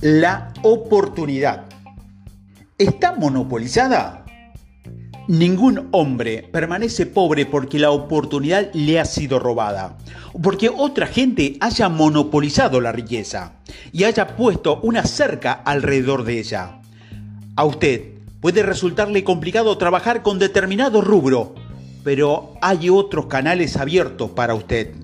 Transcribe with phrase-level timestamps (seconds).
[0.00, 1.64] La oportunidad.
[2.78, 4.24] ¿Está monopolizada?
[5.26, 9.98] Ningún hombre permanece pobre porque la oportunidad le ha sido robada,
[10.32, 13.54] o porque otra gente haya monopolizado la riqueza
[13.90, 16.80] y haya puesto una cerca alrededor de ella.
[17.56, 18.02] A usted
[18.40, 21.56] puede resultarle complicado trabajar con determinado rubro,
[22.04, 24.94] pero hay otros canales abiertos para usted.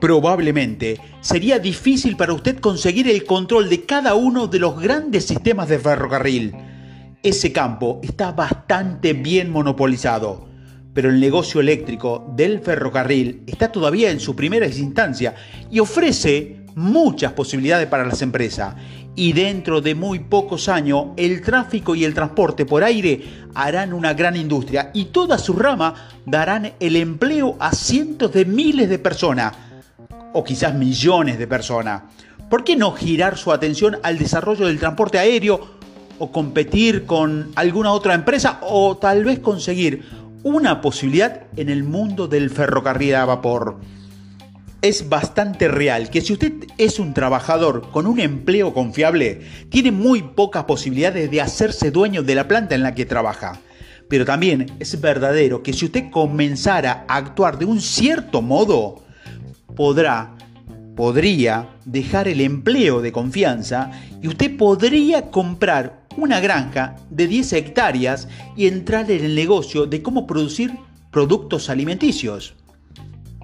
[0.00, 5.68] Probablemente sería difícil para usted conseguir el control de cada uno de los grandes sistemas
[5.68, 6.54] de ferrocarril
[7.22, 10.48] ese campo está bastante bien monopolizado,
[10.94, 15.34] pero el negocio eléctrico del ferrocarril está todavía en su primera instancia
[15.70, 18.74] y ofrece muchas posibilidades para las empresas.
[19.16, 23.20] Y dentro de muy pocos años, el tráfico y el transporte por aire
[23.54, 28.88] harán una gran industria y toda su rama darán el empleo a cientos de miles
[28.88, 29.52] de personas,
[30.32, 32.02] o quizás millones de personas.
[32.48, 35.78] ¿Por qué no girar su atención al desarrollo del transporte aéreo
[36.18, 40.04] o competir con alguna otra empresa o tal vez conseguir
[40.42, 43.78] una posibilidad en el mundo del ferrocarril a vapor.
[44.82, 50.22] Es bastante real que si usted es un trabajador con un empleo confiable, tiene muy
[50.22, 53.60] pocas posibilidades de hacerse dueño de la planta en la que trabaja.
[54.08, 59.04] Pero también es verdadero que si usted comenzara a actuar de un cierto modo,
[59.74, 60.36] podrá
[61.00, 63.90] podría dejar el empleo de confianza
[64.20, 70.02] y usted podría comprar una granja de 10 hectáreas y entrar en el negocio de
[70.02, 70.72] cómo producir
[71.10, 72.54] productos alimenticios.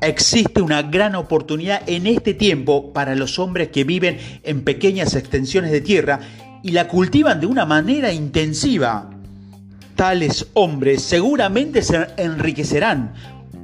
[0.02, 5.72] Existe una gran oportunidad en este tiempo para los hombres que viven en pequeñas extensiones
[5.72, 6.20] de tierra
[6.62, 9.08] y la cultivan de una manera intensiva.
[9.94, 13.14] Tales hombres seguramente se enriquecerán.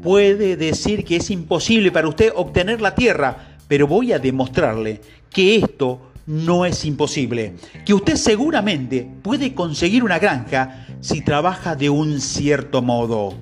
[0.03, 5.01] Puede decir que es imposible para usted obtener la tierra, pero voy a demostrarle
[5.31, 7.55] que esto no es imposible,
[7.87, 13.35] que usted seguramente puede conseguir una granja si trabaja de un cierto modo.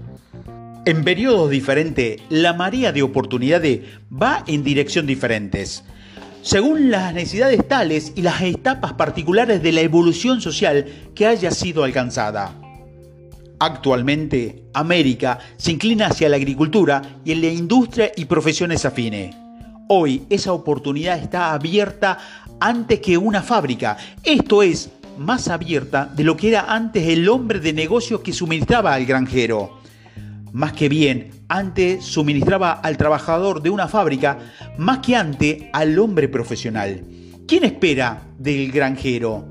[0.85, 3.81] En periodos diferentes, la marea de oportunidades
[4.11, 5.85] va en dirección diferentes,
[6.43, 10.85] según las necesidades tales y las etapas particulares de la evolución social
[11.15, 12.55] que haya sido alcanzada.
[13.63, 19.37] Actualmente, América se inclina hacia la agricultura y en la industria y profesiones afines.
[19.87, 22.17] Hoy esa oportunidad está abierta
[22.59, 23.99] antes que una fábrica.
[24.25, 24.89] Esto es
[25.19, 29.79] más abierta de lo que era antes el hombre de negocio que suministraba al granjero.
[30.53, 34.39] Más que bien, antes suministraba al trabajador de una fábrica,
[34.79, 37.05] más que antes al hombre profesional.
[37.47, 39.47] ¿Quién espera del granjero?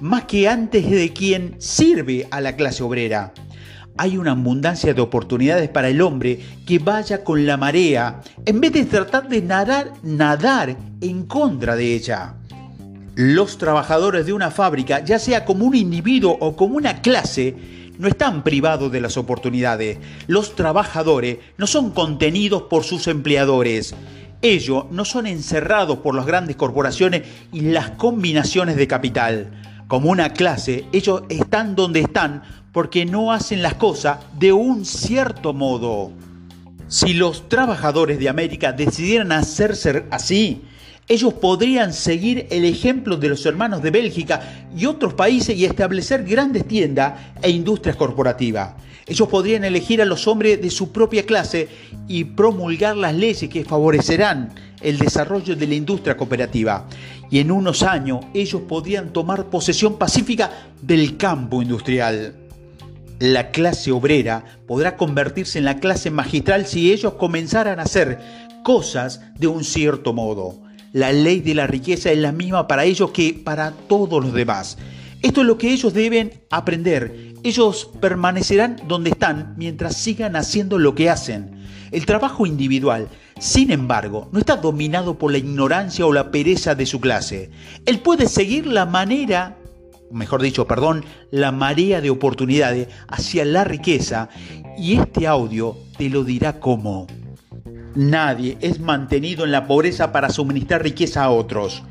[0.00, 3.32] Más que antes de quien sirve a la clase obrera
[3.96, 8.72] hay una abundancia de oportunidades para el hombre que vaya con la marea en vez
[8.72, 12.34] de tratar de nadar, nadar en contra de ella.
[13.14, 17.54] Los trabajadores de una fábrica, ya sea como un individuo o como una clase,
[17.98, 19.98] no están privados de las oportunidades.
[20.26, 23.94] Los trabajadores no son contenidos por sus empleadores.
[24.42, 27.22] Ellos no son encerrados por las grandes corporaciones
[27.52, 29.52] y las combinaciones de capital.
[29.86, 32.42] Como una clase, ellos están donde están
[32.74, 36.10] porque no hacen las cosas de un cierto modo.
[36.88, 40.62] Si los trabajadores de América decidieran hacerse así,
[41.06, 46.24] ellos podrían seguir el ejemplo de los hermanos de Bélgica y otros países y establecer
[46.24, 48.72] grandes tiendas e industrias corporativas.
[49.06, 51.68] Ellos podrían elegir a los hombres de su propia clase
[52.08, 56.88] y promulgar las leyes que favorecerán el desarrollo de la industria cooperativa.
[57.30, 60.50] Y en unos años ellos podrían tomar posesión pacífica
[60.82, 62.40] del campo industrial
[63.18, 68.18] la clase obrera podrá convertirse en la clase magistral si ellos comenzaran a hacer
[68.62, 70.62] cosas de un cierto modo.
[70.92, 74.78] La ley de la riqueza es la misma para ellos que para todos los demás.
[75.22, 77.34] Esto es lo que ellos deben aprender.
[77.42, 81.64] Ellos permanecerán donde están mientras sigan haciendo lo que hacen.
[81.92, 83.08] El trabajo individual,
[83.38, 87.50] sin embargo, no está dominado por la ignorancia o la pereza de su clase.
[87.86, 89.56] Él puede seguir la manera
[90.10, 94.28] mejor dicho, perdón, la marea de oportunidades hacia la riqueza
[94.78, 97.06] y este audio te lo dirá cómo.
[97.94, 101.82] Nadie es mantenido en la pobreza para suministrar riqueza a otros.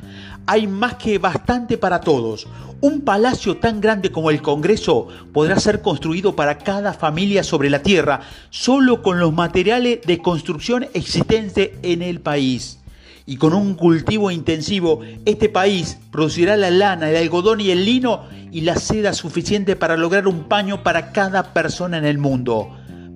[0.45, 2.47] Hay más que bastante para todos.
[2.81, 7.81] Un palacio tan grande como el Congreso podrá ser construido para cada familia sobre la
[7.81, 8.19] tierra
[8.49, 12.82] solo con los materiales de construcción existentes en el país
[13.25, 18.23] y con un cultivo intensivo, este país producirá la lana, el algodón y el lino
[18.51, 22.69] y la seda suficiente para lograr un paño para cada persona en el mundo,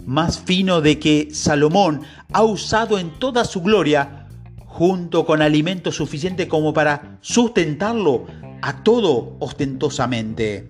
[0.05, 2.01] más fino de que Salomón
[2.31, 4.27] ha usado en toda su gloria,
[4.65, 8.27] junto con alimento suficiente como para sustentarlo
[8.61, 10.69] a todo ostentosamente.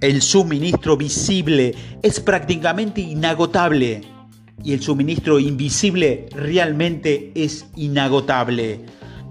[0.00, 4.15] El suministro visible es prácticamente inagotable
[4.62, 8.80] y el suministro invisible realmente es inagotable.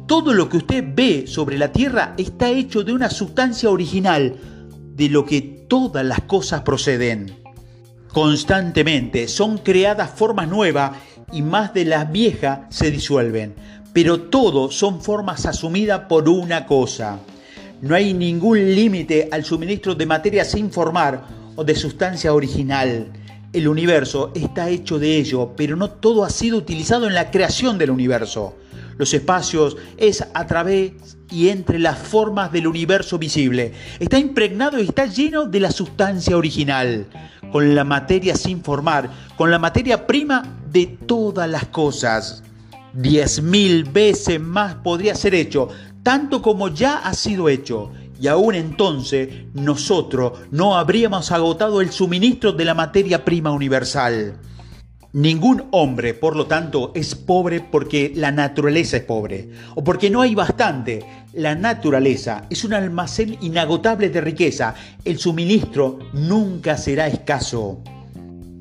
[0.07, 4.36] Todo lo que usted ve sobre la Tierra está hecho de una sustancia original,
[4.95, 7.36] de lo que todas las cosas proceden.
[8.07, 10.92] Constantemente son creadas formas nuevas
[11.33, 13.56] y más de las viejas se disuelven,
[13.94, 17.19] pero todo son formas asumidas por una cosa.
[17.81, 21.25] No hay ningún límite al suministro de materia sin formar
[21.56, 23.12] o de sustancia original.
[23.55, 27.77] El universo está hecho de ello, pero no todo ha sido utilizado en la creación
[27.77, 28.53] del universo.
[28.97, 30.91] Los espacios es a través
[31.31, 33.71] y entre las formas del universo visible.
[33.97, 37.07] Está impregnado y está lleno de la sustancia original,
[37.49, 42.43] con la materia sin formar, con la materia prima de todas las cosas.
[42.91, 45.69] Diez mil veces más podría ser hecho,
[46.03, 47.93] tanto como ya ha sido hecho.
[48.25, 54.39] Y aún entonces nosotros no habríamos agotado el suministro de la materia prima universal.
[55.13, 60.24] Ningún hombre, por lo tanto, es pobre porque la naturaleza es pobre o porque no
[60.24, 61.06] hay bastante.
[61.33, 64.74] La naturaleza es un almacén inagotable de riqueza.
[65.04, 67.83] El suministro nunca será escaso.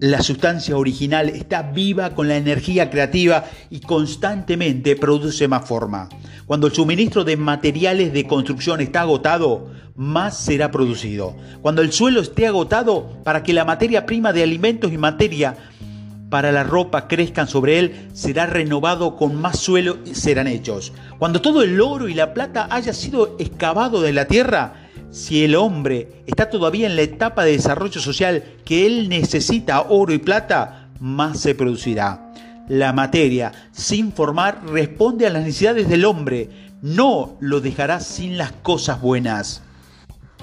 [0.04, 6.10] La sustancia original está viva con la energía creativa y constantemente produce más forma.
[6.44, 11.34] Cuando el suministro de materiales de construcción está agotado, más será producido.
[11.62, 15.56] Cuando el suelo esté agotado, para que la materia prima de alimentos y materia
[16.28, 20.92] para la ropa crezcan sobre él, será renovado con más suelo y serán hechos.
[21.18, 24.83] Cuando todo el oro y la plata haya sido excavado de la tierra,
[25.14, 30.12] si el hombre está todavía en la etapa de desarrollo social que él necesita oro
[30.12, 32.32] y plata, más se producirá.
[32.68, 36.50] La materia, sin formar, responde a las necesidades del hombre,
[36.82, 39.62] no lo dejará sin las cosas buenas.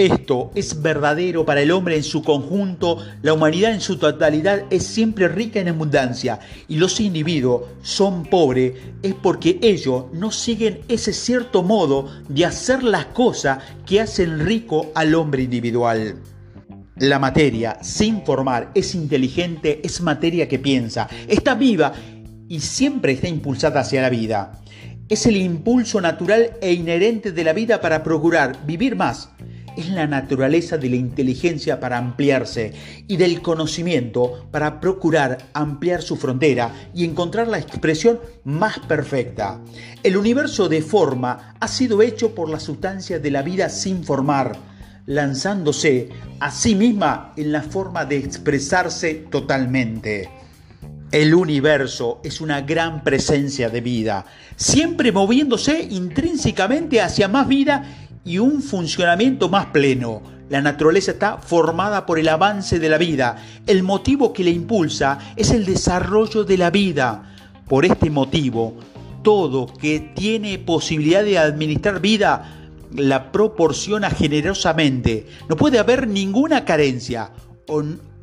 [0.02, 4.82] Esto es verdadero para el hombre en su conjunto, la humanidad en su totalidad es
[4.82, 11.14] siempre rica en abundancia y los individuos son pobres es porque ellos no siguen ese
[11.14, 16.16] cierto modo de hacer las cosas que hacen rico al hombre individual.
[16.96, 21.94] La materia, sin formar, es inteligente, es materia que piensa, está viva
[22.50, 24.64] y siempre está impulsada hacia la vida.
[25.10, 29.30] Es el impulso natural e inherente de la vida para procurar vivir más
[29.78, 32.74] es la naturaleza de la inteligencia para ampliarse
[33.08, 39.60] y del conocimiento para procurar ampliar su frontera y encontrar la expresión más perfecta.
[40.04, 44.58] El universo de forma ha sido hecho por la sustancia de la vida sin formar,
[45.06, 46.10] lanzándose
[46.40, 50.30] a sí misma en la forma de expresarse totalmente.
[51.12, 54.26] El universo es una gran presencia de vida,
[54.56, 60.22] siempre moviéndose intrínsecamente hacia más vida y un funcionamiento más pleno.
[60.50, 63.38] La naturaleza está formada por el avance de la vida.
[63.66, 67.34] El motivo que la impulsa es el desarrollo de la vida.
[67.68, 68.76] Por este motivo,
[69.24, 72.58] todo que tiene posibilidad de administrar vida
[72.94, 75.28] la proporciona generosamente.
[75.48, 77.32] No puede haber ninguna carencia,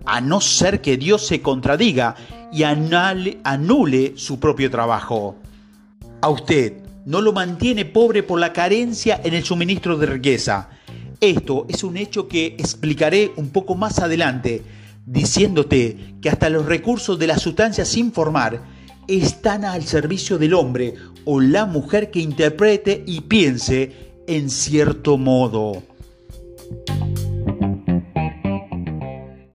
[0.04, 2.14] a no ser que Dios se contradiga
[2.52, 5.36] y anule su propio trabajo.
[6.20, 10.68] A usted, no lo mantiene pobre por la carencia en el suministro de riqueza.
[11.22, 14.62] Esto es un hecho que explicaré un poco más adelante,
[15.06, 18.62] diciéndote que hasta los recursos de la sustancia sin formar
[19.08, 25.82] están al servicio del hombre o la mujer que interprete y piense en cierto modo.